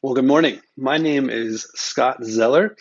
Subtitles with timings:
[0.00, 0.60] Well, good morning.
[0.76, 2.76] My name is Scott Zeller.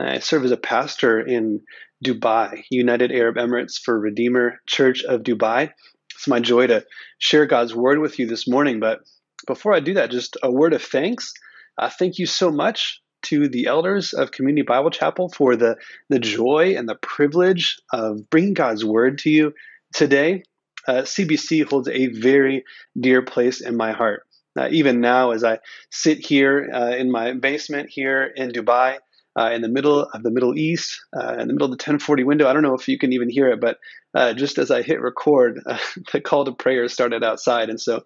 [0.00, 1.62] I serve as a pastor in
[2.04, 5.72] Dubai, United Arab Emirates for Redeemer Church of Dubai.
[6.14, 6.84] It's my joy to
[7.18, 8.78] share God's word with you this morning.
[8.78, 9.00] But
[9.44, 11.32] before I do that, just a word of thanks.
[11.76, 15.74] Uh, thank you so much to the elders of Community Bible Chapel for the,
[16.10, 19.52] the joy and the privilege of bringing God's word to you
[19.94, 20.44] today.
[20.86, 22.62] Uh, CBC holds a very
[22.96, 24.22] dear place in my heart.
[24.58, 25.58] Uh, even now, as I
[25.90, 28.98] sit here uh, in my basement here in Dubai,
[29.38, 32.24] uh, in the middle of the Middle East, uh, in the middle of the 1040
[32.24, 33.78] window, I don't know if you can even hear it, but
[34.14, 35.60] uh, just as I hit record,
[36.12, 37.70] the call to prayer started outside.
[37.70, 38.02] And so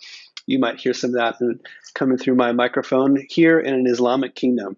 [0.47, 1.37] you might hear some of that
[1.95, 4.77] coming through my microphone here in an Islamic kingdom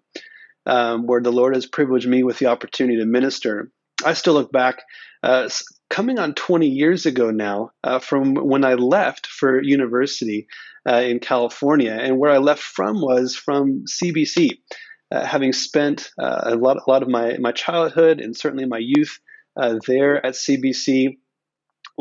[0.65, 3.71] um, where the Lord has privileged me with the opportunity to minister.
[4.03, 4.81] I still look back
[5.23, 5.49] uh,
[5.89, 10.47] coming on 20 years ago now uh, from when I left for university
[10.89, 11.91] uh, in California.
[11.91, 14.59] And where I left from was from CBC,
[15.11, 18.79] uh, having spent uh, a, lot, a lot of my, my childhood and certainly my
[18.79, 19.19] youth
[19.59, 21.17] uh, there at CBC.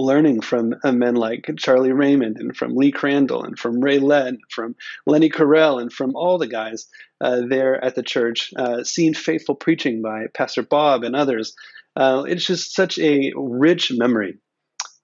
[0.01, 4.77] Learning from men like Charlie Raymond and from Lee Crandall and from Ray Led, from
[5.07, 6.87] Lenny Carell and from all the guys
[7.21, 8.53] there at the church,
[8.85, 11.53] seeing faithful preaching by Pastor Bob and others,
[11.99, 14.39] uh, it's just such a rich memory.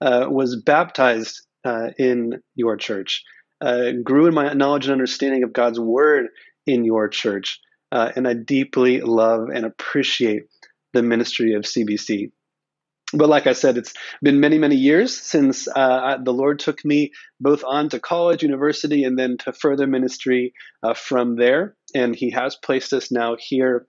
[0.01, 3.23] Uh, was baptized uh, in your church,
[3.61, 6.27] uh, grew in my knowledge and understanding of God's word
[6.65, 7.59] in your church,
[7.91, 10.43] uh, and I deeply love and appreciate
[10.93, 12.31] the ministry of CBC.
[13.13, 17.11] But like I said, it's been many, many years since uh, the Lord took me
[17.39, 20.53] both on to college, university, and then to further ministry
[20.95, 21.75] from there.
[21.93, 23.87] And He has placed us now here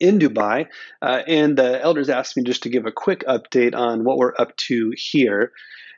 [0.00, 0.66] in Dubai.
[1.00, 4.34] Uh, and the elders asked me just to give a quick update on what we're
[4.38, 5.52] up to here.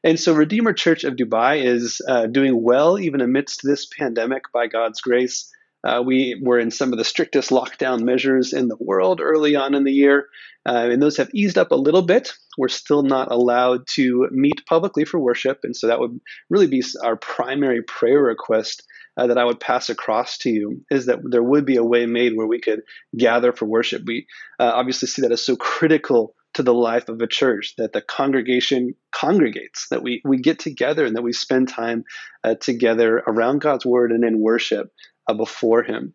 [0.04, 4.66] And so, Redeemer Church of Dubai is uh, doing well even amidst this pandemic by
[4.66, 5.52] God's grace.
[5.84, 9.74] Uh, we were in some of the strictest lockdown measures in the world early on
[9.74, 10.26] in the year,
[10.68, 12.32] uh, and those have eased up a little bit.
[12.56, 16.20] We're still not allowed to meet publicly for worship, and so that would
[16.50, 18.82] really be our primary prayer request
[19.18, 22.06] uh, that I would pass across to you is that there would be a way
[22.06, 22.82] made where we could
[23.16, 24.02] gather for worship.
[24.06, 24.26] We
[24.60, 28.00] uh, obviously see that as so critical to the life of a church that the
[28.00, 32.04] congregation congregates, that we, we get together and that we spend time
[32.42, 34.92] uh, together around God's word and in worship
[35.28, 36.14] uh, before Him.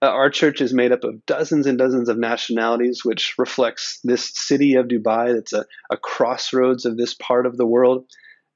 [0.00, 4.30] Uh, our church is made up of dozens and dozens of nationalities, which reflects this
[4.34, 5.34] city of Dubai.
[5.34, 8.06] That's a, a crossroads of this part of the world.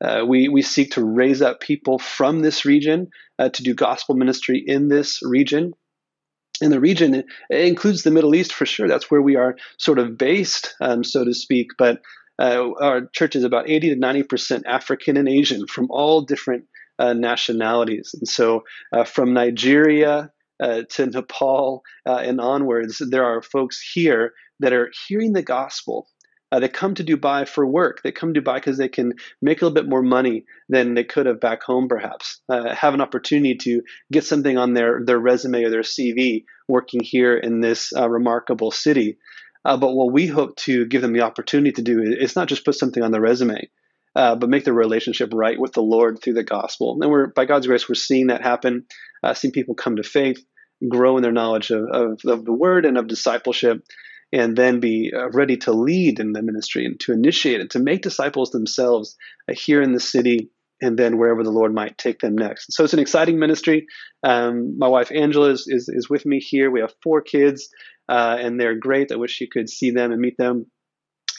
[0.05, 3.09] Uh, we, we seek to raise up people from this region
[3.39, 5.73] uh, to do gospel ministry in this region.
[6.63, 8.89] And the region it includes the Middle East for sure.
[8.89, 11.69] That's where we are sort of based, um, so to speak.
[11.79, 12.01] But
[12.39, 16.65] uh, our church is about 80 to 90% African and Asian from all different
[16.99, 18.15] uh, nationalities.
[18.15, 20.31] And so uh, from Nigeria
[20.63, 26.09] uh, to Nepal and onwards, there are folks here that are hearing the gospel
[26.53, 28.03] uh, they come to Dubai for work.
[28.03, 31.05] They come to Dubai because they can make a little bit more money than they
[31.05, 32.41] could have back home, perhaps.
[32.49, 37.01] Uh, have an opportunity to get something on their, their resume or their CV working
[37.03, 39.19] here in this uh, remarkable city.
[39.65, 42.65] Uh, but what we hope to give them the opportunity to do is not just
[42.65, 43.69] put something on the resume,
[44.15, 46.97] uh, but make the relationship right with the Lord through the gospel.
[47.01, 48.85] And we're, by God's grace, we're seeing that happen,
[49.25, 50.45] uh, seeing people come to faith,
[50.89, 53.83] grow in their knowledge of, of, of the word and of discipleship
[54.33, 57.79] and then be uh, ready to lead in the ministry and to initiate it, to
[57.79, 59.17] make disciples themselves
[59.49, 60.51] uh, here in the city
[60.81, 62.75] and then wherever the Lord might take them next.
[62.75, 63.87] So it's an exciting ministry.
[64.23, 66.71] Um, my wife Angela is, is, is, with me here.
[66.71, 67.71] We have four kids,
[68.09, 69.11] uh, and they're great.
[69.11, 70.67] I wish you could see them and meet them.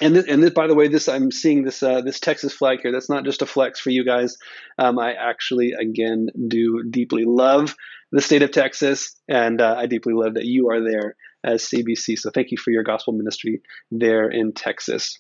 [0.02, 2.80] And this, and this, by the way, this I'm seeing this uh, this Texas flag
[2.82, 2.92] here.
[2.92, 4.38] That's not just a flex for you guys.
[4.78, 7.76] Um, I actually, again, do deeply love
[8.12, 12.18] the state of Texas, and uh, I deeply love that you are there as CBC.
[12.18, 13.62] So thank you for your gospel ministry
[13.92, 15.20] there in Texas.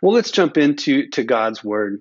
[0.00, 2.00] Well, let's jump into to God's word.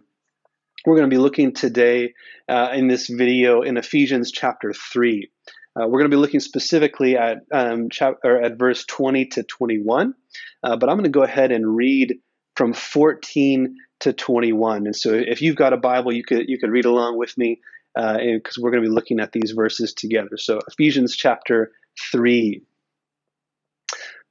[0.85, 2.13] We're going to be looking today
[2.49, 5.29] uh, in this video in Ephesians chapter 3.
[5.75, 10.13] Uh, we're going to be looking specifically at um, chapter, at verse 20 to 21,
[10.63, 12.16] uh, but I'm going to go ahead and read
[12.55, 14.85] from 14 to 21.
[14.85, 17.61] And so, if you've got a Bible, you could you could read along with me
[17.96, 20.37] because uh, we're going to be looking at these verses together.
[20.37, 21.72] So, Ephesians chapter
[22.11, 22.61] 3.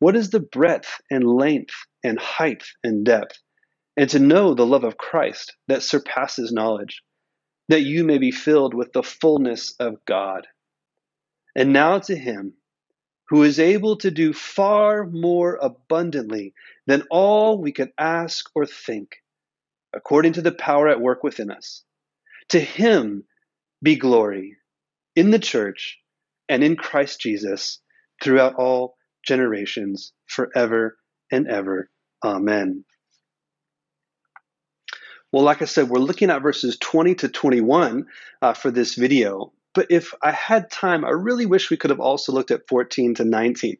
[0.00, 3.38] what is the breadth and length and height and depth,
[3.96, 7.02] and to know the love of Christ that surpasses knowledge,
[7.68, 10.46] that you may be filled with the fullness of God.
[11.54, 12.54] And now to him
[13.28, 16.54] who is able to do far more abundantly
[16.86, 19.16] than all we could ask or think,
[19.94, 21.84] according to the power at work within us.
[22.50, 23.24] To him
[23.82, 24.56] be glory
[25.14, 25.98] in the church
[26.48, 27.80] and in Christ Jesus
[28.22, 30.96] throughout all generations, forever
[31.30, 31.90] and ever.
[32.24, 32.84] Amen.
[35.32, 38.06] Well, like I said, we're looking at verses 20 to 21
[38.42, 39.52] uh, for this video.
[39.74, 43.14] But if I had time, I really wish we could have also looked at 14
[43.16, 43.76] to 19.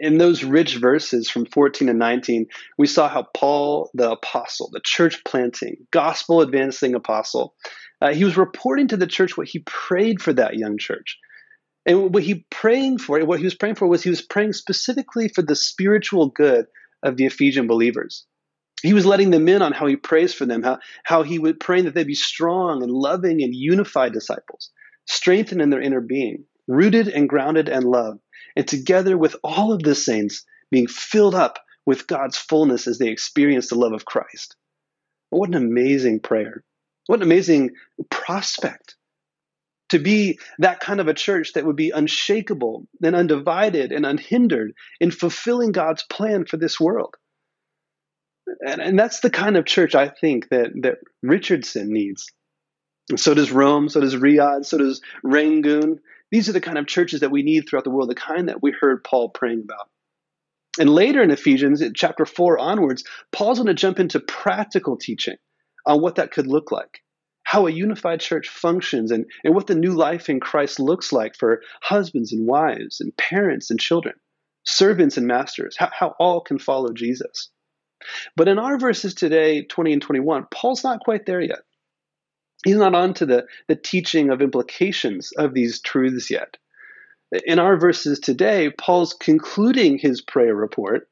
[0.00, 2.46] In those rich verses from 14 to 19,
[2.78, 7.54] we saw how Paul, the apostle, the church planting, gospel advancing apostle,
[8.00, 11.18] uh, he was reporting to the church what he prayed for that young church.
[11.86, 15.28] And what he praying for, what he was praying for was he was praying specifically
[15.28, 16.66] for the spiritual good
[17.02, 18.24] of the Ephesian believers.
[18.82, 21.60] He was letting them in on how he prays for them, how, how he would
[21.60, 24.70] praying that they be strong and loving and unified disciples,
[25.06, 28.18] strengthened in their inner being, rooted and grounded and love,
[28.56, 33.08] and together with all of the saints being filled up with God's fullness as they
[33.08, 34.56] experience the love of Christ.
[35.30, 36.64] What an amazing prayer.
[37.06, 37.70] What an amazing
[38.10, 38.96] prospect
[39.90, 44.72] to be that kind of a church that would be unshakable and undivided and unhindered
[45.00, 47.14] in fulfilling God's plan for this world.
[48.66, 52.26] And, and that's the kind of church I think that, that Richardson needs.
[53.16, 56.00] So does Rome, so does Riyadh, so does Rangoon.
[56.30, 58.62] These are the kind of churches that we need throughout the world, the kind that
[58.62, 59.88] we heard Paul praying about.
[60.78, 65.36] And later in Ephesians, in chapter 4 onwards, Paul's going to jump into practical teaching
[65.86, 67.03] on what that could look like
[67.54, 71.36] how a unified church functions and, and what the new life in Christ looks like
[71.36, 74.16] for husbands and wives and parents and children,
[74.64, 77.50] servants and masters, how, how all can follow Jesus.
[78.34, 81.60] But in our verses today, 20 and 21, Paul's not quite there yet.
[82.64, 86.56] He's not on to the, the teaching of implications of these truths yet.
[87.46, 91.08] In our verses today, Paul's concluding his prayer report,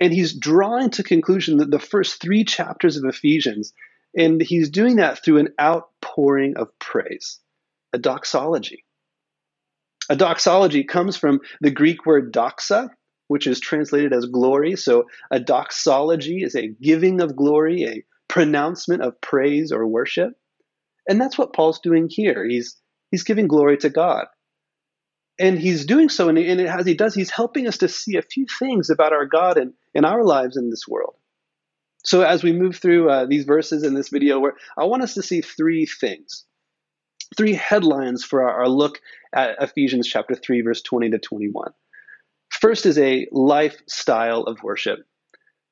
[0.00, 3.74] and he's drawing to conclusion that the first three chapters of Ephesians
[4.16, 7.40] and he's doing that through an outpouring of praise,
[7.92, 8.84] a doxology.
[10.10, 12.90] A doxology comes from the Greek word doxa,
[13.28, 14.76] which is translated as glory.
[14.76, 20.32] So a doxology is a giving of glory, a pronouncement of praise or worship.
[21.08, 22.46] And that's what Paul's doing here.
[22.46, 22.76] He's,
[23.10, 24.26] he's giving glory to God.
[25.38, 28.46] And he's doing so, and, as he does, he's helping us to see a few
[28.58, 31.16] things about our God and in our lives in this world.
[32.04, 35.14] So as we move through uh, these verses in this video, where I want us
[35.14, 36.44] to see three things,
[37.36, 39.00] three headlines for our, our look
[39.34, 41.72] at Ephesians chapter 3, verse 20 to 21.
[42.50, 45.00] First is a lifestyle of worship.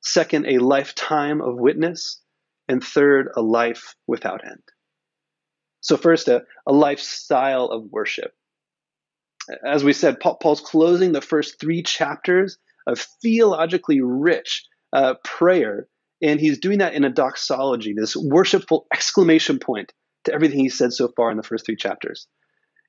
[0.00, 2.18] Second, a lifetime of witness.
[2.68, 4.62] And third, a life without end.
[5.80, 8.32] So, first, a, a lifestyle of worship.
[9.66, 12.56] As we said, Paul, Paul's closing the first three chapters
[12.86, 15.88] of theologically rich uh, prayer
[16.22, 19.92] and he's doing that in a doxology, this worshipful exclamation point
[20.24, 22.28] to everything he said so far in the first three chapters.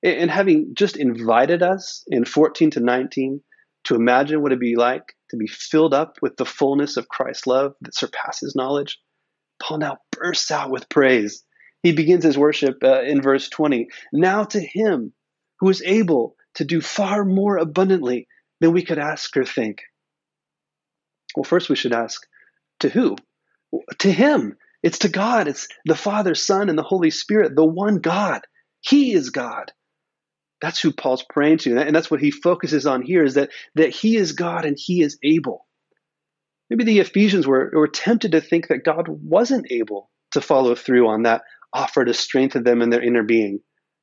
[0.04, 3.42] And having just invited us in 14 to 19
[3.86, 7.48] to imagine what it'd be like to be filled up with the fullness of Christ's
[7.48, 9.00] love that surpasses knowledge,
[9.62, 11.44] Paul now bursts out with praise.
[11.82, 13.88] He begins his worship uh, in verse 20.
[14.12, 15.14] Now to him
[15.60, 18.28] who is able to do far more abundantly
[18.62, 19.82] than we could ask or think.
[21.36, 22.22] Well, first we should ask,
[22.84, 23.16] to who?
[24.00, 24.56] To Him.
[24.84, 25.48] It's to God.
[25.48, 28.42] It's the Father, Son, and the Holy Spirit, the one God.
[28.82, 29.72] He is God.
[30.62, 31.78] That's who Paul's praying to.
[31.78, 35.02] And that's what he focuses on here is that, that he is God and he
[35.02, 35.66] is able.
[36.70, 41.08] Maybe the Ephesians were, were tempted to think that God wasn't able to follow through
[41.08, 41.42] on that
[41.74, 43.60] offer to strengthen them in their inner being,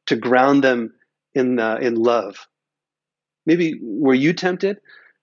[0.07, 0.93] to ground them
[1.35, 2.37] in, uh, in love.
[3.47, 4.79] Maybe were you tempted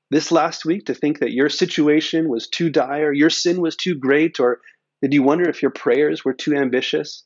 [0.10, 3.96] this last week to think that your situation was too dire, your sin was too
[3.96, 4.62] great, or
[5.02, 7.24] did you wonder if your prayers were too ambitious,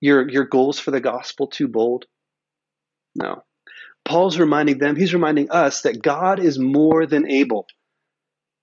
[0.00, 2.04] your, your goals for the gospel too bold?
[3.14, 3.42] No.
[4.04, 7.66] Paul's reminding them, he's reminding us that God is more than able.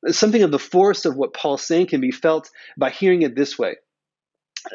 [0.07, 3.57] Something of the force of what Paul's saying can be felt by hearing it this
[3.57, 3.77] way.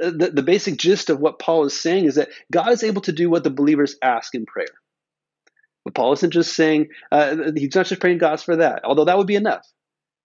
[0.03, 3.03] Uh, the, the basic gist of what Paul is saying is that God is able
[3.03, 4.67] to do what the believers ask in prayer.
[5.87, 9.17] But Paul isn't just saying, uh, he's not just praying God's for that, although that
[9.17, 9.65] would be enough.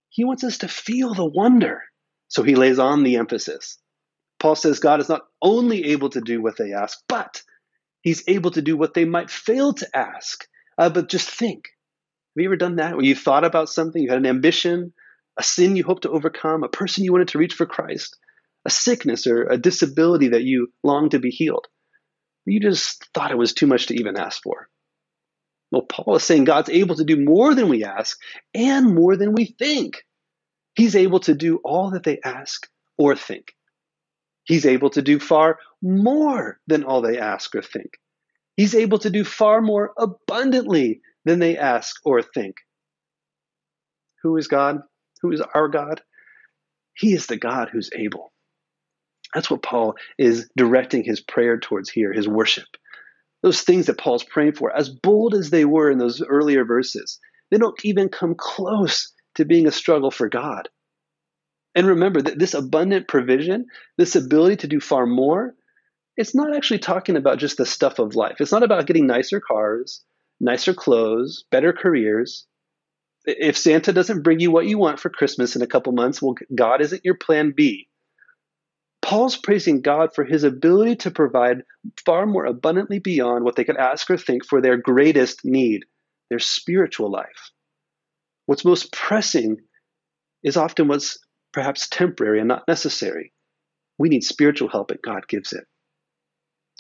[0.10, 1.84] He wants us to feel the wonder.
[2.30, 3.78] So he lays on the emphasis.
[4.40, 7.44] Paul says God is not only able to do what they ask, but
[8.02, 10.48] he's able to do what they might fail to ask
[10.80, 11.68] Uh, but just think.
[12.36, 12.96] Have you ever done that?
[12.96, 14.94] Where you thought about something, you had an ambition,
[15.38, 18.18] a sin you hoped to overcome, a person you wanted to reach for Christ,
[18.66, 21.68] a sickness or a disability that you longed to be healed.
[22.46, 24.71] You just thought it was too much to even ask for.
[25.72, 28.18] Well, Paul is saying God's able to do more than we ask
[28.54, 30.04] and more than we think.
[30.76, 33.54] He's able to do all that they ask or think.
[34.44, 37.92] He's able to do far more than all they ask or think.
[38.58, 42.56] He's able to do far more abundantly than they ask or think.
[44.24, 44.80] Who is God?
[45.22, 46.02] Who is our God?
[46.96, 48.32] He is the God who's able.
[49.34, 52.68] That's what Paul is directing his prayer towards here, his worship.
[53.44, 57.20] Those things that Paul's praying for, as bold as they were in those earlier verses,
[57.50, 60.70] they don't even come close to being a struggle for God.
[61.74, 63.68] And remember that this abundant provision,
[63.98, 65.56] this ability to do far more,
[66.18, 68.38] it's not actually talking about just the stuff of life.
[68.40, 70.04] It's not about getting nicer cars,
[70.40, 72.46] nicer clothes, better careers.
[73.26, 76.36] If Santa doesn't bring you what you want for Christmas in a couple months, well,
[76.54, 77.88] God isn't your plan B.
[79.02, 81.64] Paul's praising God for his ability to provide
[82.06, 85.86] far more abundantly beyond what they could ask or think for their greatest need,
[86.30, 87.52] their spiritual life.
[88.46, 89.58] What's most pressing
[90.44, 91.18] is often what's
[91.54, 93.34] perhaps temporary and not necessary.
[93.98, 95.66] We need spiritual help, and God gives it.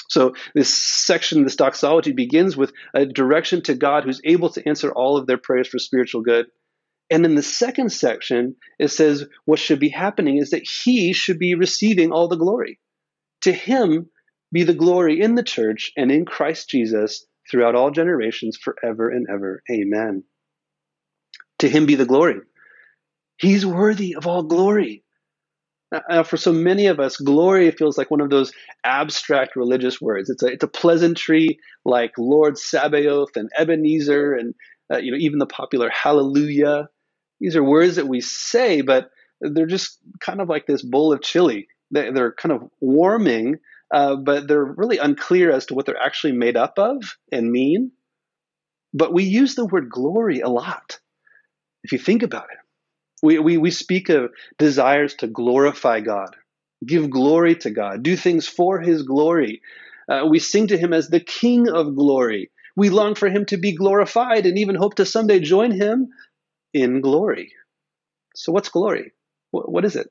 [0.09, 4.91] So, this section, this doxology, begins with a direction to God who's able to answer
[4.91, 6.47] all of their prayers for spiritual good.
[7.11, 11.37] And in the second section, it says what should be happening is that He should
[11.37, 12.79] be receiving all the glory.
[13.41, 14.09] To Him
[14.51, 19.27] be the glory in the church and in Christ Jesus throughout all generations, forever and
[19.29, 19.61] ever.
[19.69, 20.23] Amen.
[21.59, 22.39] To Him be the glory.
[23.37, 25.03] He's worthy of all glory.
[26.09, 28.53] Now, for so many of us, glory feels like one of those
[28.85, 30.29] abstract religious words.
[30.29, 34.55] It's a, it's a pleasantry like Lord Sabaoth and Ebenezer and
[34.93, 36.87] uh, you know even the popular Hallelujah.
[37.41, 39.09] These are words that we say, but
[39.41, 41.67] they're just kind of like this bowl of chili.
[41.89, 43.57] They, they're kind of warming,
[43.91, 47.91] uh, but they're really unclear as to what they're actually made up of and mean.
[48.93, 50.99] But we use the word glory a lot,
[51.83, 52.59] if you think about it.
[53.23, 56.35] We, we, we speak of desires to glorify God,
[56.85, 59.61] give glory to God, do things for His glory.
[60.07, 62.51] Uh, we sing to Him as the King of glory.
[62.75, 66.09] We long for Him to be glorified and even hope to someday join Him
[66.73, 67.53] in glory.
[68.35, 69.11] So, what's glory?
[69.51, 70.09] what, is it?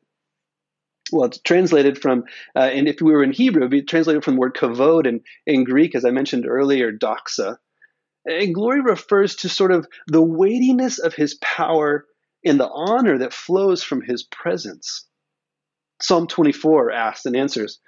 [1.12, 2.24] Well, it's translated from,
[2.54, 5.22] uh, and if we were in Hebrew, it'd be translated from the word kavod, and
[5.46, 7.56] in Greek, as I mentioned earlier, doxa.
[8.26, 12.06] And glory refers to sort of the weightiness of his power
[12.44, 15.06] and the honor that flows from his presence.
[16.02, 17.80] Psalm 24 asks and answers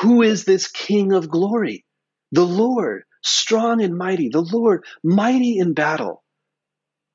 [0.00, 1.84] Who is this King of glory?
[2.32, 6.22] The Lord, strong and mighty, the Lord, mighty in battle.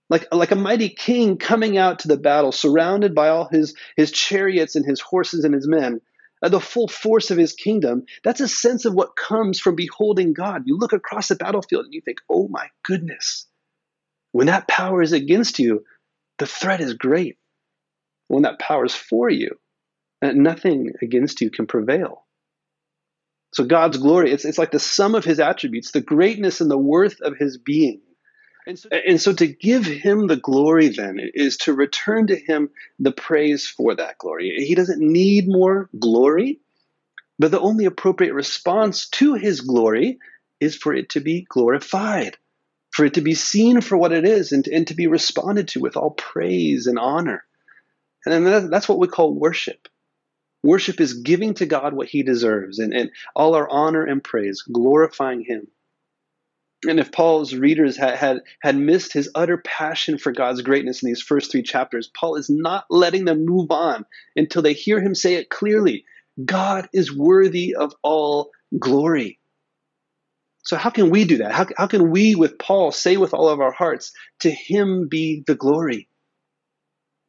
[0.09, 4.11] Like, like a mighty king coming out to the battle, surrounded by all his, his
[4.11, 5.99] chariots and his horses and his men,
[6.43, 8.03] uh, the full force of his kingdom.
[8.23, 10.63] That's a sense of what comes from beholding God.
[10.65, 13.47] You look across the battlefield and you think, oh my goodness.
[14.31, 15.85] When that power is against you,
[16.37, 17.37] the threat is great.
[18.27, 19.57] When that power is for you,
[20.21, 22.25] nothing against you can prevail.
[23.53, 26.77] So God's glory, it's, it's like the sum of his attributes, the greatness and the
[26.77, 28.01] worth of his being.
[28.67, 32.69] And so, and so to give him the glory then is to return to him
[32.99, 34.55] the praise for that glory.
[34.57, 36.61] He doesn't need more glory,
[37.39, 40.19] but the only appropriate response to his glory
[40.59, 42.37] is for it to be glorified
[42.95, 45.81] for it to be seen for what it is and, and to be responded to
[45.81, 47.43] with all praise and honor.
[48.25, 49.89] And then that's what we call worship.
[50.63, 54.61] Worship is giving to God what he deserves and, and all our honor and praise,
[54.61, 55.67] glorifying him.
[56.87, 61.07] And if Paul's readers had, had, had missed his utter passion for God's greatness in
[61.07, 65.15] these first three chapters, Paul is not letting them move on until they hear him
[65.15, 66.05] say it clearly
[66.43, 69.39] God is worthy of all glory.
[70.63, 71.51] So, how can we do that?
[71.51, 75.43] How, how can we, with Paul, say with all of our hearts, to him be
[75.45, 76.09] the glory?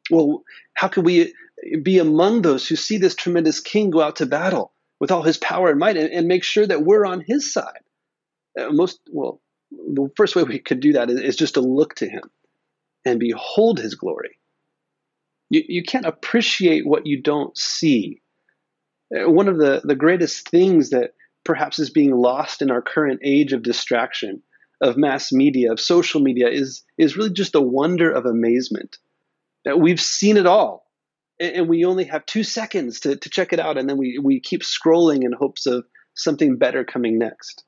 [0.09, 1.33] Well, how can we
[1.81, 5.37] be among those who see this tremendous king go out to battle with all his
[5.37, 7.81] power and might and, and make sure that we're on his side?
[8.59, 9.39] Uh, most, well,
[9.71, 12.23] the first way we could do that is, is just to look to him
[13.05, 14.37] and behold his glory.
[15.49, 18.21] You, you can't appreciate what you don't see.
[19.15, 21.13] Uh, one of the, the greatest things that
[21.45, 24.41] perhaps is being lost in our current age of distraction,
[24.81, 28.97] of mass media, of social media, is, is really just a wonder of amazement.
[29.63, 30.85] That we've seen it all,
[31.39, 34.39] and we only have two seconds to, to check it out, and then we, we
[34.39, 37.63] keep scrolling in hopes of something better coming next.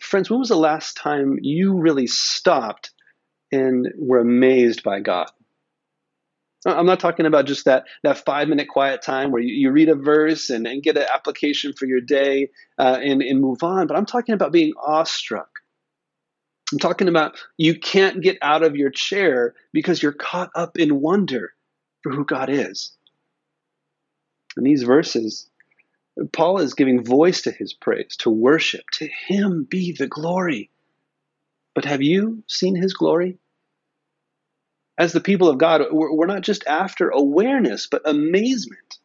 [0.00, 2.90] Friends, when was the last time you really stopped
[3.50, 5.30] and were amazed by God?
[6.64, 9.88] I'm not talking about just that, that five minute quiet time where you, you read
[9.88, 13.86] a verse and, and get an application for your day uh, and, and move on,
[13.86, 15.48] but I'm talking about being awestruck.
[16.72, 21.00] I'm talking about you can't get out of your chair because you're caught up in
[21.00, 21.52] wonder
[22.02, 22.96] for who God is.
[24.56, 25.50] And these verses,
[26.32, 28.84] Paul is giving voice to his praise, to worship.
[28.94, 30.70] To him be the glory.
[31.74, 33.38] But have you seen his glory?
[34.98, 38.98] As the people of God, we're not just after awareness, but amazement.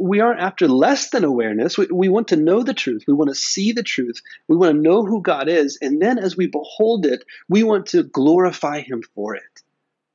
[0.00, 1.78] We aren't after less than awareness.
[1.78, 3.04] We, we want to know the truth.
[3.06, 4.20] We want to see the truth.
[4.48, 5.78] We want to know who God is.
[5.80, 9.62] And then as we behold it, we want to glorify him for it,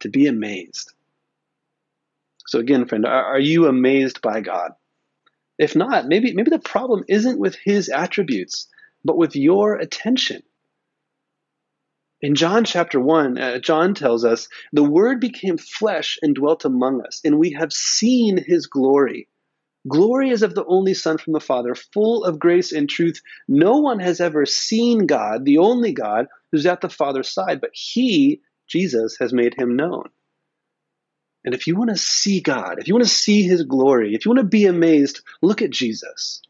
[0.01, 0.91] to be amazed.
[2.48, 4.71] So, again, friend, are, are you amazed by God?
[5.59, 8.67] If not, maybe, maybe the problem isn't with his attributes,
[9.03, 10.41] but with your attention.
[12.21, 17.05] In John chapter 1, uh, John tells us, The Word became flesh and dwelt among
[17.05, 19.27] us, and we have seen his glory.
[19.87, 23.21] Glory is of the only Son from the Father, full of grace and truth.
[23.47, 27.71] No one has ever seen God, the only God, who's at the Father's side, but
[27.73, 30.09] he, Jesus, has made him known.
[31.46, 34.25] And if you want to see God, if you want to see his glory, if
[34.25, 36.41] you want to be amazed, look at Jesus.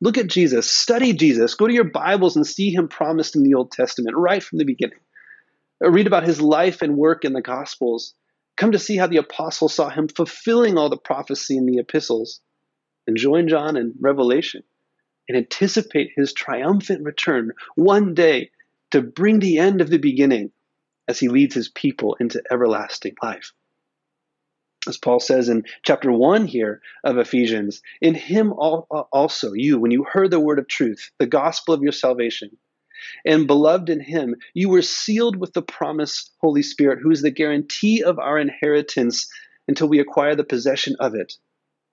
[0.00, 0.70] Look at Jesus.
[0.70, 1.54] Study Jesus.
[1.54, 4.64] Go to your Bibles and see him promised in the Old Testament right from the
[4.64, 4.98] beginning.
[5.80, 8.14] Read about his life and work in the Gospels.
[8.56, 12.40] Come to see how the apostles saw him fulfilling all the prophecy in the epistles.
[13.06, 14.62] And join John in Revelation
[15.28, 18.50] and anticipate his triumphant return one day
[18.90, 20.52] to bring the end of the beginning
[21.06, 23.52] as he leads his people into everlasting life
[24.88, 29.90] as Paul says in chapter 1 here of Ephesians, in him uh, also, you, when
[29.90, 32.56] you heard the word of truth, the gospel of your salvation,
[33.24, 37.30] and beloved in him, you were sealed with the promised Holy Spirit, who is the
[37.30, 39.28] guarantee of our inheritance
[39.68, 41.34] until we acquire the possession of it,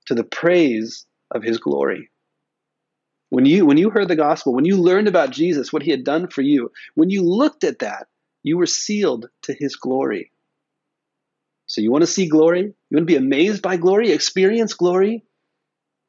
[0.06, 2.10] to the praise of his glory.
[3.30, 6.04] When you, when you heard the gospel, when you learned about Jesus, what he had
[6.04, 8.08] done for you, when you looked at that,
[8.44, 10.32] you were sealed to his glory.
[11.74, 12.62] So you want to see glory?
[12.62, 15.24] You want to be amazed by glory, experience glory?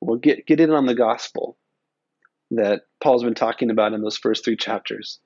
[0.03, 1.57] Well, get, get in on the gospel
[2.50, 5.20] that Paul's been talking about in those first three chapters.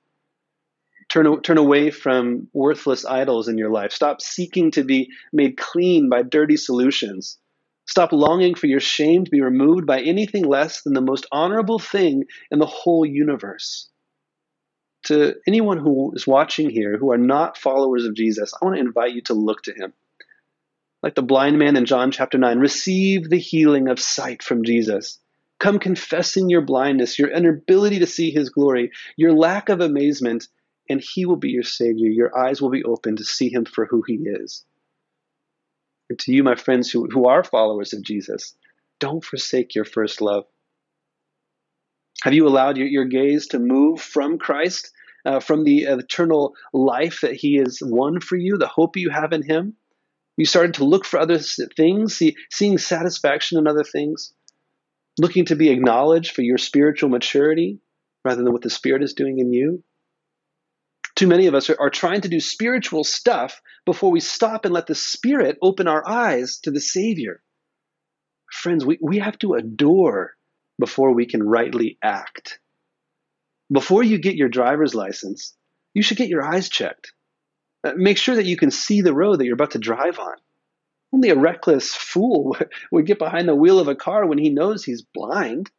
[1.09, 3.91] Turn, turn away from worthless idols in your life.
[3.91, 7.37] Stop seeking to be made clean by dirty solutions.
[7.85, 11.79] Stop longing for your shame to be removed by anything less than the most honorable
[11.79, 13.89] thing in the whole universe.
[15.07, 18.81] To anyone who is watching here who are not followers of Jesus, I want to
[18.81, 19.91] invite you to look to him
[21.01, 25.19] like the blind man in John chapter 9, receive the healing of sight from Jesus.
[25.59, 30.47] Come confessing your blindness, your inability to see his glory, your lack of amazement,
[30.89, 32.09] and he will be your Savior.
[32.09, 34.65] Your eyes will be open to see him for who he is.
[36.09, 38.55] And to you, my friends who, who are followers of Jesus,
[38.99, 40.45] don't forsake your first love.
[42.23, 44.91] Have you allowed your, your gaze to move from Christ,
[45.25, 49.31] uh, from the eternal life that he has won for you, the hope you have
[49.31, 49.75] in him?
[50.39, 54.33] You started to look for other things, see, seeing satisfaction in other things,
[55.19, 57.81] looking to be acknowledged for your spiritual maturity
[58.23, 59.83] rather than what the Spirit is doing in you.
[61.17, 64.73] Too many of us are, are trying to do spiritual stuff before we stop and
[64.73, 67.43] let the Spirit open our eyes to the Savior.
[68.49, 70.35] Friends, we, we have to adore
[70.79, 72.61] before we can rightly act.
[73.69, 75.53] Before you get your driver's license,
[75.93, 77.11] you should get your eyes checked.
[77.83, 80.35] Uh, make sure that you can see the road that you're about to drive on.
[81.13, 82.57] Only a reckless fool
[82.91, 85.69] would get behind the wheel of a car when he knows he's blind.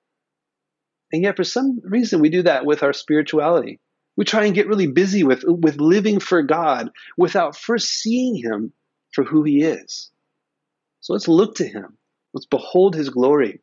[1.13, 3.81] And yet, for some reason, we do that with our spirituality.
[4.17, 8.73] We try and get really busy with, with living for God without first seeing Him
[9.13, 10.11] for who He is.
[11.01, 11.97] So let's look to Him.
[12.33, 13.61] Let's behold His glory.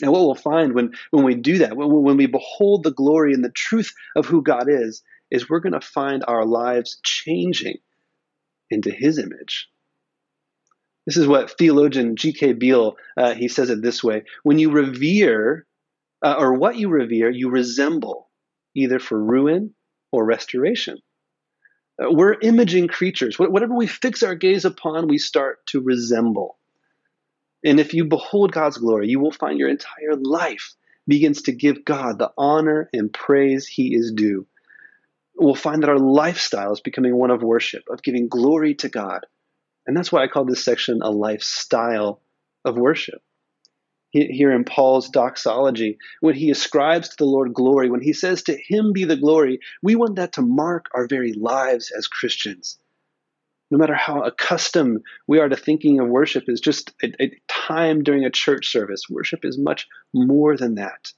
[0.00, 3.34] And what we'll find when, when we do that, when, when we behold the glory
[3.34, 7.78] and the truth of who God is, is we're going to find our lives changing
[8.70, 9.68] into his image.
[11.06, 12.54] This is what theologian G.K.
[12.54, 14.24] Beale, uh, he says it this way.
[14.42, 15.66] When you revere,
[16.22, 18.28] uh, or what you revere, you resemble,
[18.74, 19.74] either for ruin
[20.12, 20.98] or restoration.
[21.98, 23.38] Uh, we're imaging creatures.
[23.38, 26.58] Whatever we fix our gaze upon, we start to resemble.
[27.64, 30.74] And if you behold God's glory, you will find your entire life
[31.06, 34.46] begins to give God the honor and praise he is due
[35.38, 39.20] we'll find that our lifestyle is becoming one of worship, of giving glory to God.
[39.86, 42.20] And that's why I call this section a lifestyle
[42.64, 43.22] of worship.
[44.10, 48.58] here in Paul's doxology, when he ascribes to the Lord glory, when he says to
[48.68, 52.78] him be the glory, we want that to mark our very lives as Christians.
[53.70, 58.02] No matter how accustomed we are to thinking of worship as just a, a time
[58.02, 61.12] during a church service, worship is much more than that.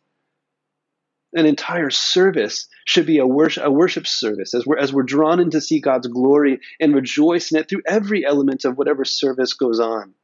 [1.32, 5.40] An entire service should be a worship, a worship service as we're, as we're drawn
[5.40, 9.54] in to see God's glory and rejoice in it through every element of whatever service
[9.54, 10.14] goes on.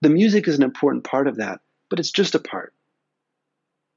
[0.00, 2.72] The music is an important part of that but it's just a part.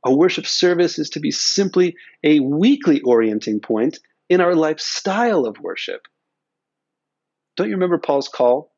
[0.06, 5.60] A worship service is to be simply a weekly orienting point in our lifestyle of
[5.60, 6.08] worship.
[7.58, 8.72] Don't you remember Paul's call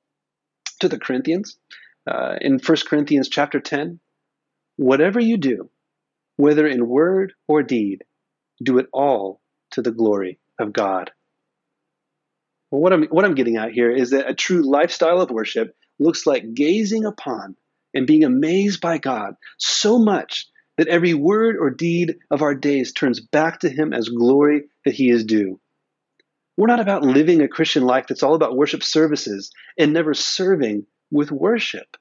[0.80, 1.58] to the Corinthians
[2.10, 4.00] uh, in 1 Corinthians chapter 10?
[4.78, 5.70] Whatever you do,
[6.42, 8.04] whether in word or deed,
[8.64, 11.12] do it all to the glory of God.
[12.72, 15.76] Well, what I'm, what I'm getting at here is that a true lifestyle of worship
[16.00, 17.56] looks like gazing upon
[17.94, 20.48] and being amazed by God so much
[20.80, 24.96] that every word or deed of our days turns back to Him as glory that
[24.96, 25.60] He is due.
[26.58, 30.88] We're not about living a Christian life that's all about worship services and never serving
[31.12, 31.98] with worship.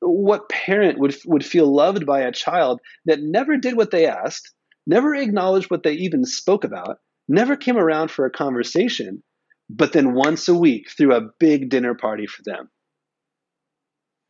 [0.00, 4.52] What parent would, would feel loved by a child that never did what they asked,
[4.86, 9.22] never acknowledged what they even spoke about, never came around for a conversation,
[9.68, 12.70] but then once a week threw a big dinner party for them?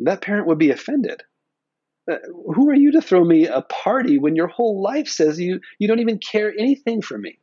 [0.00, 1.22] that parent would be offended.
[2.10, 2.16] Uh,
[2.54, 5.88] who are you to throw me a party when your whole life says you, you
[5.88, 7.38] don't even care anything for me?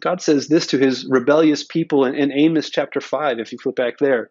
[0.00, 3.76] God says this to his rebellious people in, in Amos chapter 5, if you flip
[3.76, 4.30] back there.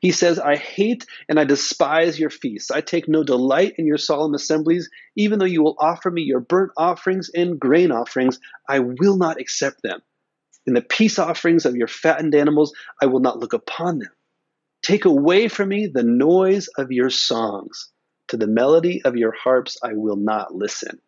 [0.00, 2.70] He says, I hate and I despise your feasts.
[2.70, 4.88] I take no delight in your solemn assemblies.
[5.16, 9.40] Even though you will offer me your burnt offerings and grain offerings, I will not
[9.40, 10.00] accept them.
[10.66, 14.12] In the peace offerings of your fattened animals, I will not look upon them.
[14.82, 17.88] Take away from me the noise of your songs.
[18.28, 21.00] To the melody of your harps I will not listen.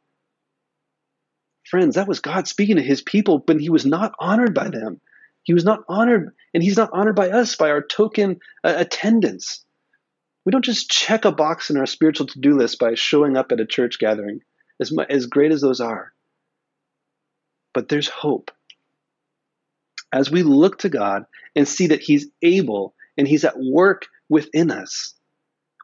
[1.65, 5.01] Friends, that was God speaking to his people, but he was not honored by them.
[5.45, 9.65] He was not honored, and he's not honored by us by our token uh, attendance.
[10.45, 13.53] We don't just check a box in our spiritual to do list by showing up
[13.53, 14.41] at a church gathering,
[14.81, 16.13] as, as great as those are.
[17.75, 18.51] But there's hope.
[20.13, 21.25] As we look to God
[21.57, 25.15] and see that He's able and He's at work within us,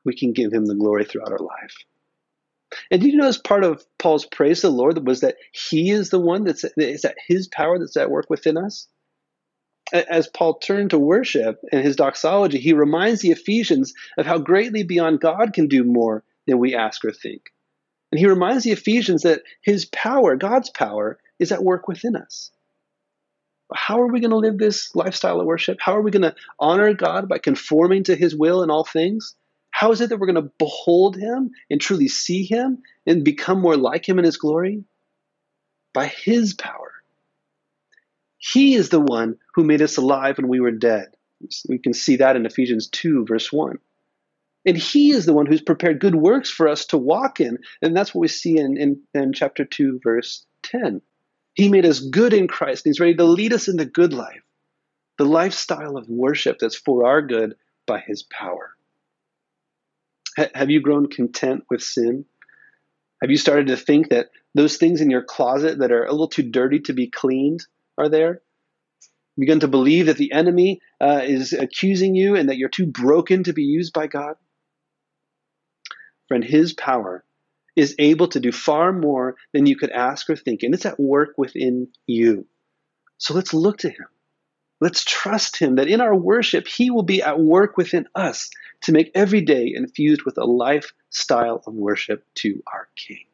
[0.05, 1.75] we can give Him the glory throughout our life.
[2.91, 6.11] And did you notice part of Paul's praise to the Lord was that He is
[6.11, 8.87] the one that's is that His power that's at work within us?
[9.93, 14.83] As Paul turned to worship in his doxology, he reminds the Ephesians of how greatly
[14.83, 17.51] beyond God can do more than we ask or think.
[18.13, 22.51] And he reminds the Ephesians that his power, God's power, is at work within us.
[23.75, 25.79] How are we going to live this lifestyle of worship?
[25.81, 29.35] How are we going to honor God by conforming to his will in all things?
[29.71, 33.61] How is it that we're going to behold him and truly see him and become
[33.61, 34.85] more like him in his glory?
[35.93, 36.93] By his power.
[38.39, 41.09] He is the one who made us alive when we were dead.
[41.69, 43.79] We can see that in Ephesians 2, verse 1.
[44.67, 47.59] And he is the one who's prepared good works for us to walk in.
[47.81, 51.01] And that's what we see in, in, in chapter 2, verse 10.
[51.55, 52.85] He made us good in Christ.
[52.85, 54.43] And he's ready to lead us in the good life,
[55.17, 58.75] the lifestyle of worship that's for our good by his power.
[60.55, 62.25] Have you grown content with sin?
[63.21, 66.29] Have you started to think that those things in your closet that are a little
[66.29, 67.67] too dirty to be cleaned
[67.99, 68.41] are there?
[69.39, 73.45] Begin to believe that the enemy uh, is accusing you and that you're too broken
[73.45, 74.35] to be used by God?
[76.29, 77.25] Friend, his power
[77.79, 80.99] is able to do far more than you could ask or think, and it's at
[80.99, 82.45] work within you.
[83.19, 84.07] So let's look to Him.
[84.81, 88.51] Let's trust Him that in our worship, He will be at work within us
[88.83, 93.28] to make every day infused with a lifestyle of worship to our King.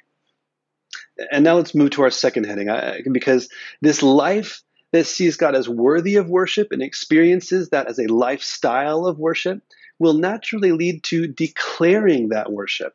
[1.31, 3.48] And now let's move to our second heading, uh, because
[3.81, 9.07] this life that sees God as worthy of worship and experiences that as a lifestyle
[9.07, 9.62] of worship
[9.98, 12.94] will naturally lead to declaring that worship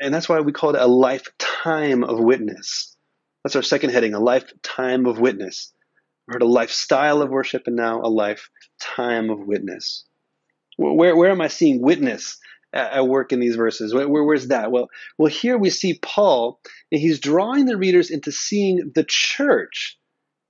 [0.00, 2.96] and that's why we call it a lifetime of witness.
[3.42, 5.72] That's our second heading, a lifetime of witness.
[6.26, 10.04] We heard a lifestyle of worship and now a lifetime of witness.
[10.76, 12.38] Where, where am I seeing witness
[12.72, 13.94] at, work in these verses?
[13.94, 14.70] Where, where, where's that?
[14.70, 16.60] Well, well, here we see Paul,
[16.92, 19.98] and he's drawing the readers into seeing the church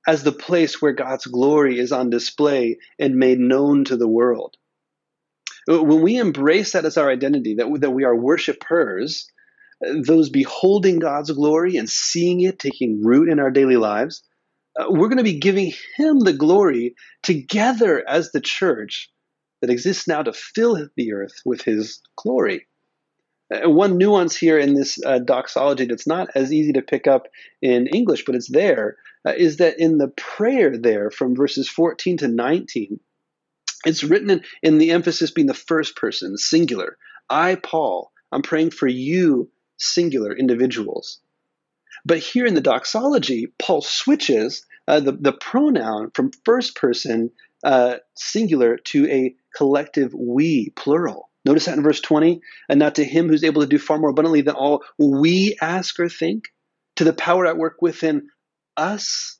[0.06, 4.56] as the place where God's glory is on display and made known to the world.
[5.66, 9.30] When we embrace that as our identity, that, that we are worshipers,
[9.82, 14.22] those beholding God's glory and seeing it taking root in our daily lives,
[14.78, 19.10] uh, we're going to be giving Him the glory together as the church
[19.60, 22.66] that exists now to fill the earth with His glory.
[23.52, 27.28] Uh, one nuance here in this uh, doxology that's not as easy to pick up
[27.62, 32.18] in English, but it's there, uh, is that in the prayer there from verses 14
[32.18, 33.00] to 19,
[33.86, 36.98] it's written in, in the emphasis being the first person, singular.
[37.30, 41.20] I, Paul, I'm praying for you, singular individuals.
[42.04, 47.30] But here in the doxology, Paul switches uh, the, the pronoun from first person
[47.64, 51.28] uh, singular to a collective we, plural.
[51.44, 54.10] Notice that in verse 20, and not to him who's able to do far more
[54.10, 56.44] abundantly than all we ask or think,
[56.96, 58.28] to the power at work within
[58.76, 59.38] us.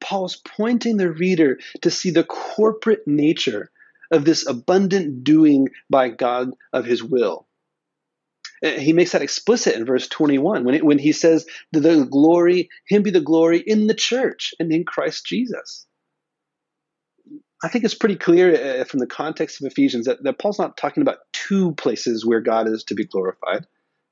[0.00, 3.70] Paul's pointing the reader to see the corporate nature
[4.10, 7.46] of this abundant doing by God of his will.
[8.64, 12.68] Uh, he makes that explicit in verse 21 when, it, when he says, the glory,
[12.88, 15.86] him be the glory in the church and in Christ Jesus.
[17.62, 20.76] I think it's pretty clear uh, from the context of Ephesians that, that Paul's not
[20.76, 23.66] talking about two places where God is to be glorified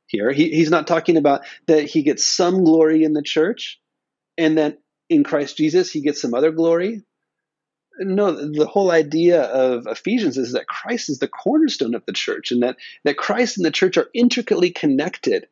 [0.06, 0.32] here.
[0.32, 3.80] He, he's not talking about that he gets some glory in the church
[4.36, 4.78] and that
[5.08, 7.02] in Christ Jesus he gets some other glory.
[7.98, 12.50] No, the whole idea of Ephesians is that Christ is the cornerstone of the church
[12.50, 15.46] and that, that Christ and the church are intricately connected.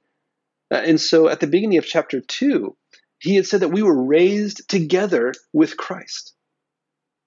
[0.71, 2.77] Uh, and so at the beginning of chapter 2,
[3.19, 6.35] he had said that we were raised together with Christ.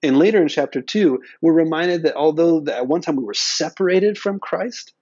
[0.02, 4.16] And later in chapter 2, we're reminded that although at one time we were separated
[4.16, 4.92] from Christ,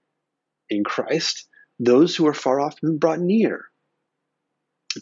[0.70, 1.46] in Christ,
[1.78, 3.66] those who are far off have been brought near.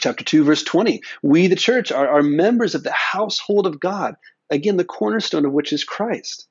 [0.00, 4.16] Chapter 2, verse 20, we, the church, are, are members of the household of God,
[4.50, 6.48] again, the cornerstone of which is Christ.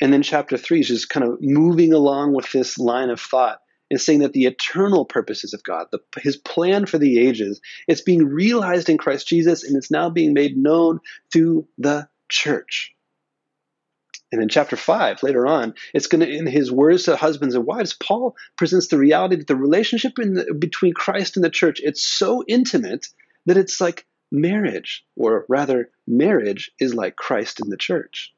[0.00, 3.60] And then chapter 3 is just kind of moving along with this line of thought
[3.90, 8.00] and saying that the eternal purposes of God, the, his plan for the ages, it's
[8.00, 11.00] being realized in Christ Jesus and it's now being made known
[11.32, 12.92] through the church.
[14.32, 17.64] And in chapter 5, later on, it's going to, in his words to husbands and
[17.64, 22.04] wives, Paul presents the reality that the relationship the, between Christ and the church, it's
[22.04, 23.06] so intimate
[23.46, 28.34] that it's like marriage, or rather, marriage is like Christ and the church.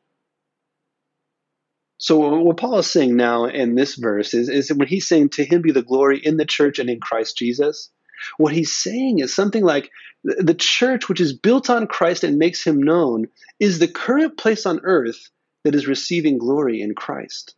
[1.98, 5.44] So what Paul is saying now in this verse is, is when he's saying to
[5.44, 7.90] him be the glory in the church and in Christ Jesus,
[8.36, 9.90] what he's saying is something like
[10.24, 13.26] the church, which is built on Christ and makes him known,
[13.60, 15.30] is the current place on earth
[15.64, 17.54] that is receiving glory in Christ.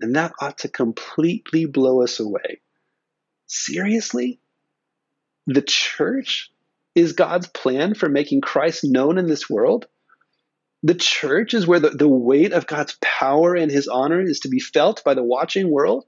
[0.00, 2.60] And that ought to completely blow us away.
[3.46, 4.40] Seriously?
[5.46, 6.50] The church
[6.94, 9.86] is God's plan for making Christ known in this world?
[10.82, 14.48] The church is where the, the weight of God's power and his honor is to
[14.48, 16.04] be felt by the watching world?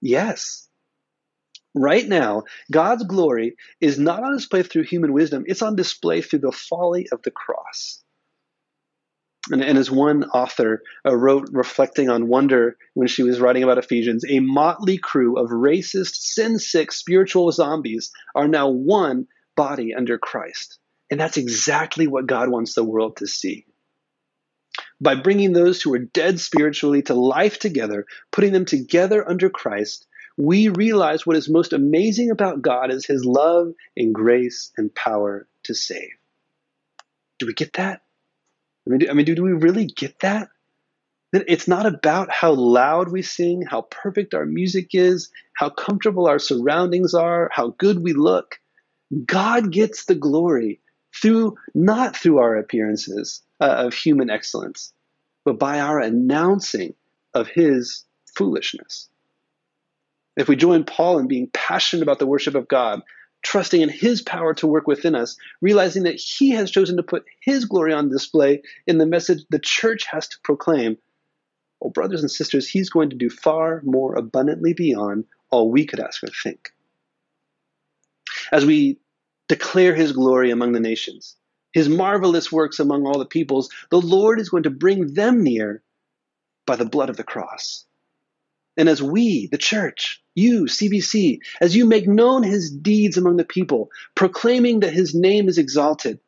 [0.00, 0.68] Yes.
[1.74, 6.40] Right now, God's glory is not on display through human wisdom, it's on display through
[6.40, 8.02] the folly of the cross.
[9.50, 13.78] And, and as one author uh, wrote, reflecting on wonder when she was writing about
[13.78, 20.18] Ephesians, a motley crew of racist, sin sick spiritual zombies are now one body under
[20.18, 20.78] Christ.
[21.10, 23.64] And that's exactly what God wants the world to see.
[25.00, 30.06] By bringing those who are dead spiritually to life together, putting them together under Christ,
[30.40, 35.46] we realize what is most amazing about God is his love and grace and power
[35.64, 36.10] to save.
[37.38, 38.00] Do we get that?
[38.86, 40.48] I mean, do, I mean, do, do we really get that?
[41.32, 46.26] That it's not about how loud we sing, how perfect our music is, how comfortable
[46.26, 48.58] our surroundings are, how good we look.
[49.26, 50.80] God gets the glory
[51.14, 54.92] through not through our appearances uh, of human excellence,
[55.44, 56.94] but by our announcing
[57.34, 59.10] of His foolishness.
[60.36, 63.02] If we join Paul in being passionate about the worship of God,
[63.42, 67.24] trusting in His power to work within us, realizing that He has chosen to put
[67.40, 70.98] His glory on display in the message the church has to proclaim,
[71.80, 76.00] well, brothers and sisters, He's going to do far more abundantly beyond all we could
[76.00, 76.70] ask or think.
[78.52, 78.98] As we
[79.48, 81.36] declare His glory among the nations,
[81.72, 85.82] His marvelous works among all the peoples, the Lord is going to bring them near
[86.66, 87.84] by the blood of the cross.
[88.80, 93.44] And as we, the church, you, CBC, as you make known his deeds among the
[93.44, 96.18] people, proclaiming that his name is exalted,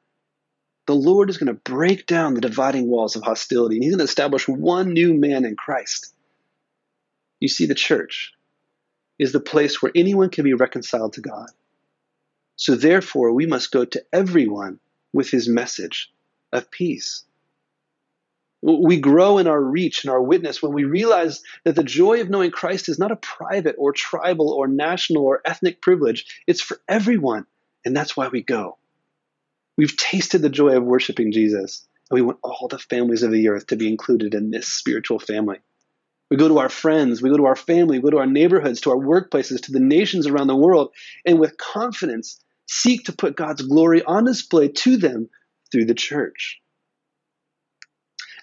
[0.87, 4.01] the Lord is going to break down the dividing walls of hostility and he's going
[4.01, 6.13] to establish one new man in Christ.
[7.41, 8.35] You see, the church
[9.19, 11.49] is the place where anyone can be reconciled to God.
[12.57, 14.79] So therefore, we must go to everyone
[15.15, 16.13] with his message
[16.53, 17.25] of peace.
[18.63, 22.31] We grow in our reach and our witness when we realize that the joy of
[22.31, 26.43] knowing Christ is not a private or tribal or national or ethnic privilege.
[26.47, 27.47] It's for everyone.
[27.85, 28.79] And that's why we go.
[29.77, 33.49] We've tasted the joy of worshiping Jesus, and we want all the families of the
[33.49, 35.59] earth to be included in this spiritual family.
[36.31, 38.81] We go to our friends, we go to our family, we go to our neighborhoods,
[38.83, 40.93] to our workplaces, to the nations around the world,
[41.27, 45.29] and with confidence seek to put God's glory on display to them
[45.71, 46.62] through the church.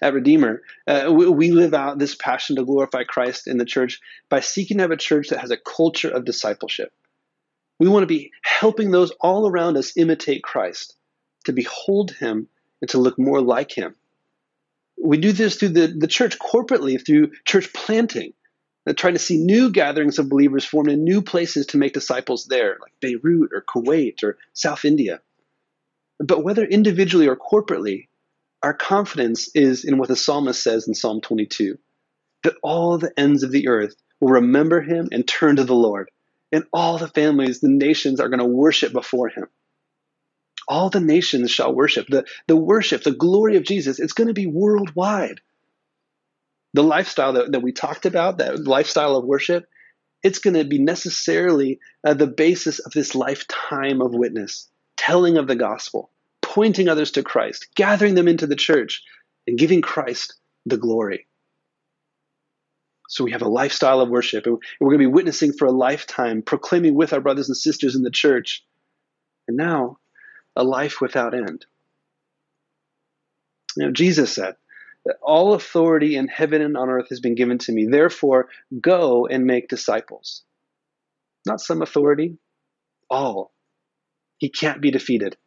[0.02, 4.00] At Redeemer, uh, we, we live out this passion to glorify Christ in the church
[4.28, 6.92] by seeking to have a church that has a culture of discipleship.
[7.78, 10.94] We want to be helping those all around us imitate Christ,
[11.44, 12.48] to behold him,
[12.80, 13.94] and to look more like him.
[15.02, 18.32] We do this through the, the church corporately, through church planting,
[18.86, 22.46] and trying to see new gatherings of believers formed in new places to make disciples
[22.46, 25.20] there, like Beirut or Kuwait or South India.
[26.18, 28.08] But whether individually or corporately,
[28.62, 31.78] our confidence is in what the psalmist says in Psalm 22
[32.42, 36.10] that all the ends of the earth will remember him and turn to the Lord,
[36.52, 39.46] and all the families, the nations are going to worship before him.
[40.68, 42.06] All the nations shall worship.
[42.08, 45.40] The, the worship, the glory of Jesus, it's going to be worldwide.
[46.74, 49.66] The lifestyle that, that we talked about, that lifestyle of worship,
[50.22, 55.46] it's going to be necessarily uh, the basis of this lifetime of witness, telling of
[55.46, 56.10] the gospel,
[56.50, 59.04] pointing others to Christ, gathering them into the church,
[59.46, 60.34] and giving Christ
[60.66, 61.28] the glory.
[63.08, 65.72] So we have a lifestyle of worship, and we're going to be witnessing for a
[65.72, 68.64] lifetime, proclaiming with our brothers and sisters in the church.
[69.46, 69.98] And now,
[70.56, 71.66] a life without end.
[73.76, 74.56] Know, Jesus said
[75.22, 77.86] all authority in heaven and on earth has been given to me.
[77.86, 78.48] Therefore,
[78.80, 80.42] go and make disciples.
[81.46, 82.36] Not some authority,
[83.08, 83.54] all.
[84.36, 85.38] He can't be defeated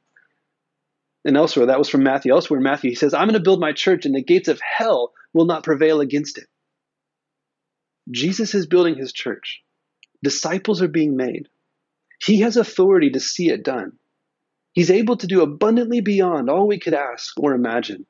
[1.25, 1.67] and elsewhere.
[1.67, 2.33] That was from Matthew.
[2.33, 4.59] Elsewhere in Matthew, he says, I'm going to build my church, and the gates of
[4.61, 6.47] hell will not prevail against it.
[8.11, 9.61] Jesus is building his church.
[10.21, 11.47] Disciples are being made.
[12.21, 13.93] He has authority to see it done.
[14.73, 18.05] He's able to do abundantly beyond all we could ask or imagine.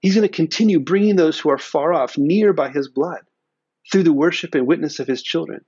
[0.00, 3.22] He's going to continue bringing those who are far off near by his blood
[3.90, 5.64] through the worship and witness of his children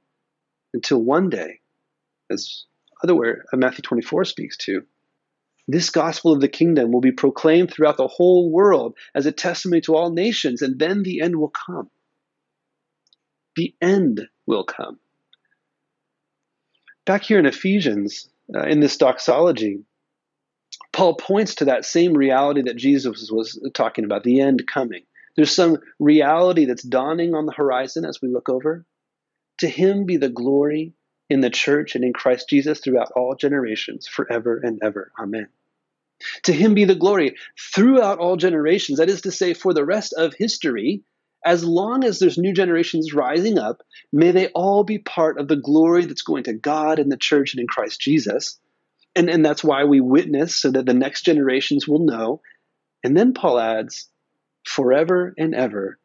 [0.73, 1.61] until one day,
[2.31, 2.64] as
[3.03, 4.87] otherwhere uh, Matthew 24 speaks to,
[5.68, 9.81] this gospel of the kingdom will be proclaimed throughout the whole world as a testimony
[9.83, 11.90] to all nations, and then the end will come.
[13.57, 14.99] The end will come.
[17.07, 19.85] Back here in Ephesians, uh, in this doxology,
[20.92, 25.03] Paul points to that same reality that Jesus was talking about, the end coming.
[25.37, 28.85] There's some reality that's dawning on the horizon as we look over.
[29.61, 30.94] To him be the glory
[31.31, 35.12] in the church and in Christ Jesus throughout all generations, forever and ever.
[35.19, 35.49] Amen.
[36.43, 40.12] To him be the glory throughout all generations, that is to say, for the rest
[40.12, 41.03] of history,
[41.45, 45.57] as long as there's new generations rising up, may they all be part of the
[45.57, 48.59] glory that's going to God and the church and in Christ Jesus.
[49.16, 52.43] And, and that's why we witness so that the next generations will know.
[53.03, 54.09] And then Paul adds,
[54.64, 55.99] forever and ever.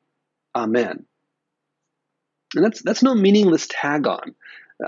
[0.56, 1.06] Amen.
[2.56, 4.36] And that's that's no meaningless tag on.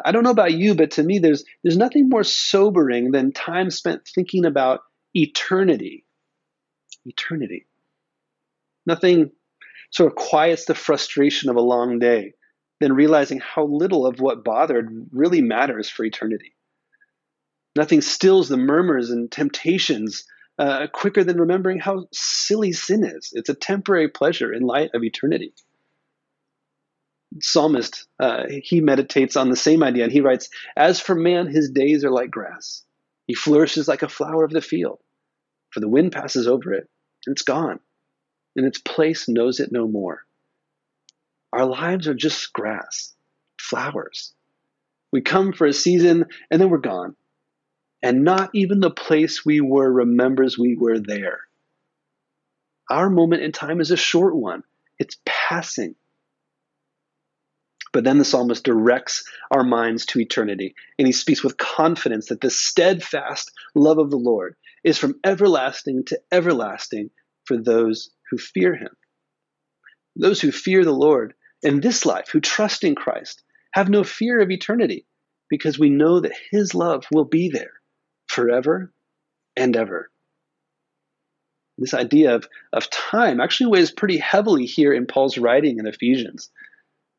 [0.03, 3.69] I don't know about you, but to me there's there's nothing more sobering than time
[3.69, 4.81] spent thinking about
[5.13, 6.05] eternity.
[7.05, 7.67] Eternity.
[8.85, 9.31] Nothing
[9.91, 12.33] sort of quiets the frustration of a long day
[12.79, 16.53] than realizing how little of what bothered really matters for eternity.
[17.75, 20.25] Nothing stills the murmurs and temptations
[20.59, 23.29] uh, quicker than remembering how silly sin is.
[23.33, 25.53] It's a temporary pleasure in light of eternity.
[27.41, 31.69] Psalmist, uh, he meditates on the same idea and he writes, As for man, his
[31.69, 32.83] days are like grass.
[33.27, 34.99] He flourishes like a flower of the field,
[35.71, 36.89] for the wind passes over it,
[37.25, 37.79] and it's gone,
[38.55, 40.23] and its place knows it no more.
[41.51, 43.13] Our lives are just grass,
[43.59, 44.33] flowers.
[45.11, 47.15] We come for a season, and then we're gone.
[48.01, 51.39] And not even the place we were remembers we were there.
[52.89, 54.63] Our moment in time is a short one,
[54.99, 55.95] it's passing.
[57.97, 62.41] But then the psalmist directs our minds to eternity, and he speaks with confidence that
[62.41, 67.09] the steadfast love of the Lord is from everlasting to everlasting
[67.45, 68.95] for those who fear him.
[70.15, 71.33] Those who fear the Lord
[71.63, 73.41] in this life, who trust in Christ,
[73.71, 75.07] have no fear of eternity
[75.49, 77.81] because we know that his love will be there
[78.27, 78.93] forever
[79.55, 80.11] and ever.
[81.79, 86.51] This idea of, of time actually weighs pretty heavily here in Paul's writing in Ephesians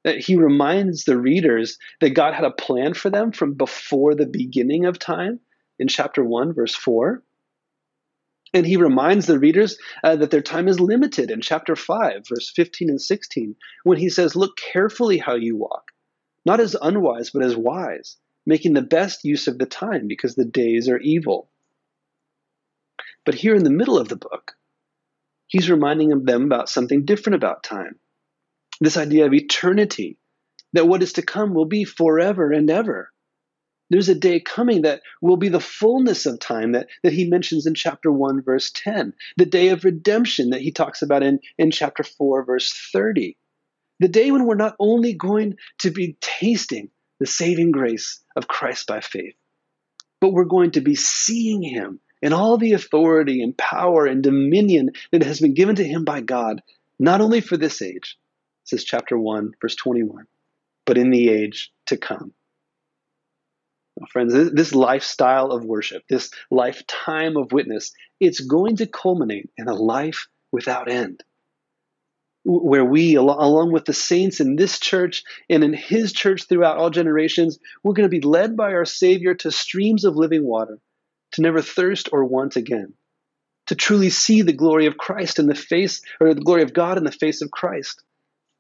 [0.05, 4.87] he reminds the readers that God had a plan for them from before the beginning
[4.87, 5.41] of time
[5.79, 7.23] in chapter 1, verse 4.
[8.55, 12.51] And he reminds the readers uh, that their time is limited in chapter 5, verse
[12.55, 15.93] 15 and 16, when he says, Look carefully how you walk,
[16.47, 20.47] not as unwise, but as wise, making the best use of the time because the
[20.47, 21.51] days are evil.
[23.27, 24.53] But here in the middle of the book,
[25.47, 27.99] he's reminding them about something different about time
[28.81, 30.19] This idea of eternity,
[30.73, 33.11] that what is to come will be forever and ever.
[33.91, 37.67] There's a day coming that will be the fullness of time that, that he mentions
[37.67, 41.71] in chapter 1, verse 10, the day of redemption that he talks about in, in
[41.71, 43.37] chapter 4, verse 30.
[44.01, 48.87] The day when we're not only going to be tasting the saving grace of Christ
[48.87, 49.35] by faith,
[50.21, 54.91] but we're going to be seeing him in all the authority and power and dominion
[55.13, 56.63] that has been given to him by God,
[56.99, 58.19] not only for this age,
[58.69, 60.27] says chapter 1, verse 21,
[60.85, 62.33] but in the age to come.
[64.11, 69.75] Friends, this lifestyle of worship, this lifetime of witness, it's going to culminate in a
[69.75, 71.25] life without end.
[72.45, 76.91] Where we, along with the saints in this church and in his church throughout all
[76.91, 80.79] generations, we're going to be led by our Savior to streams of living water,
[81.33, 82.95] to never thirst or want again,
[83.67, 86.99] to truly see the glory of Christ in the face, or the glory of God
[86.99, 88.03] in the face of Christ.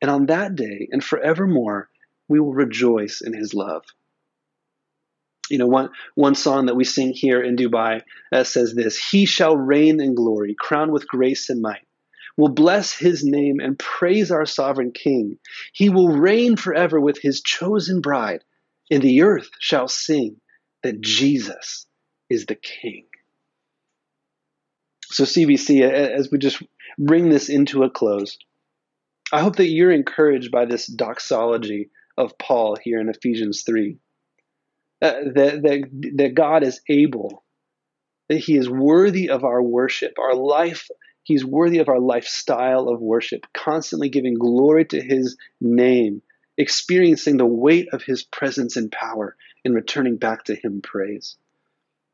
[0.00, 1.88] And on that day and forevermore,
[2.28, 3.84] we will rejoice in his love.
[5.50, 9.24] You know, one, one song that we sing here in Dubai uh, says this He
[9.24, 11.86] shall reign in glory, crowned with grace and might.
[12.36, 15.38] We'll bless his name and praise our sovereign king.
[15.72, 18.44] He will reign forever with his chosen bride,
[18.90, 20.36] and the earth shall sing
[20.82, 21.86] that Jesus
[22.30, 23.06] is the king.
[25.06, 26.62] So, CBC, as we just
[26.98, 28.38] bring this into a close,
[29.32, 33.98] I hope that you're encouraged by this doxology of Paul here in Ephesians 3
[35.00, 37.44] uh, that, that, that God is able,
[38.28, 40.88] that He is worthy of our worship, our life.
[41.22, 46.22] He's worthy of our lifestyle of worship, constantly giving glory to His name,
[46.56, 51.36] experiencing the weight of His presence and power, and returning back to Him praise.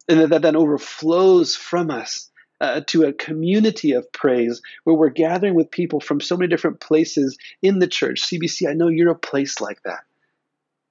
[0.09, 2.29] And that, that then overflows from us
[2.61, 6.81] uh, to a community of praise where we're gathering with people from so many different
[6.81, 8.23] places in the church.
[8.23, 10.05] CBC, I know you're a place like that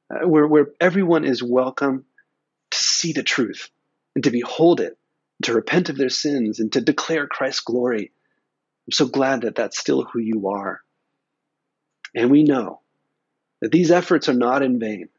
[0.09, 2.05] uh, where, where everyone is welcome
[2.71, 3.69] to see the truth
[4.15, 4.97] and to behold it,
[5.43, 8.11] to repent of their sins and to declare Christ's glory.
[8.87, 10.81] I'm so glad that that's still who you are.
[12.15, 12.81] And we know
[13.61, 15.09] that these efforts are not in vain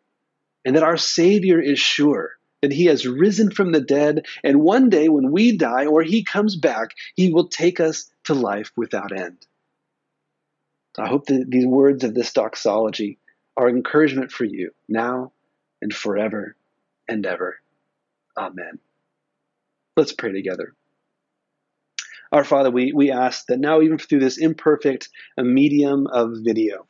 [0.64, 2.32] and that our Savior is sure
[2.64, 6.24] that he has risen from the dead, and one day when we die or he
[6.24, 9.44] comes back, he will take us to life without end.
[10.96, 13.18] So I hope that these words of this doxology
[13.54, 15.32] are encouragement for you now
[15.82, 16.56] and forever
[17.06, 17.58] and ever.
[18.34, 18.78] Amen.
[19.94, 20.72] Let's pray together.
[22.32, 26.86] Our Father, we, we ask that now, even through this imperfect medium of video,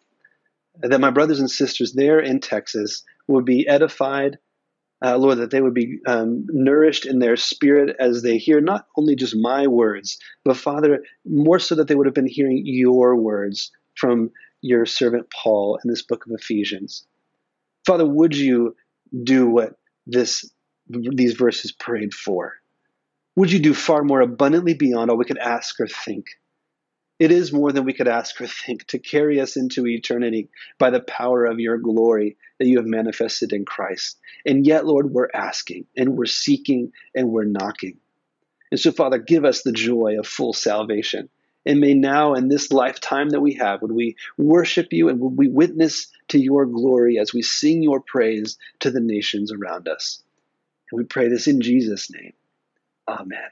[0.77, 4.39] that my brothers and sisters there in Texas would be edified,
[5.05, 8.87] uh, Lord, that they would be um, nourished in their spirit as they hear not
[8.97, 13.15] only just my words, but Father, more so that they would have been hearing your
[13.15, 14.31] words from
[14.63, 17.07] your servant Paul in this book of Ephesians.
[17.87, 18.77] Father, would you
[19.25, 19.75] do what
[20.07, 20.51] this
[20.89, 22.55] these verses prayed for?
[23.37, 26.27] Would you do far more abundantly beyond all we could ask or think?
[27.19, 30.49] It is more than we could ask or think to carry us into eternity
[30.79, 34.19] by the power of your glory that you have manifested in Christ.
[34.45, 37.99] And yet, Lord, we're asking and we're seeking and we're knocking.
[38.71, 41.29] And so, Father, give us the joy of full salvation
[41.67, 45.37] and may now, in this lifetime that we have, would we worship you and would
[45.39, 50.23] we witness to your glory as we sing your praise to the nations around us.
[50.91, 52.35] And we pray this in Jesus' name.
[53.09, 53.49] Amen.